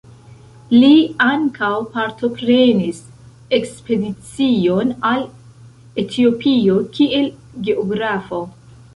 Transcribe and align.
Li 0.75 0.91
ankaŭ 1.23 1.67
partoprenis 1.97 3.01
ekspedicion 3.57 4.93
al 5.09 5.21
Etiopio 6.05 6.79
kiel 6.97 7.29
geografo. 7.69 8.41